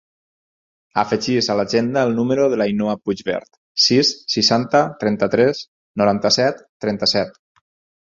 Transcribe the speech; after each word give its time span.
Afegeix 1.01 1.49
a 1.53 1.55
l'agenda 1.57 2.05
el 2.07 2.13
número 2.19 2.47
de 2.53 2.57
l'Ainhoa 2.61 2.95
Puigvert: 3.01 3.51
sis, 3.83 4.11
seixanta, 4.37 4.81
trenta-tres, 5.05 5.61
noranta-set, 6.03 6.65
trenta-set. 6.87 7.39